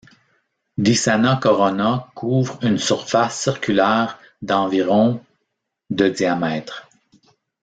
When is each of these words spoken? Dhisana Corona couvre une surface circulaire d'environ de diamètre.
Dhisana 0.79 1.35
Corona 1.37 2.09
couvre 2.15 2.57
une 2.63 2.79
surface 2.79 3.39
circulaire 3.39 4.17
d'environ 4.41 5.23
de 5.91 6.07
diamètre. 6.09 6.89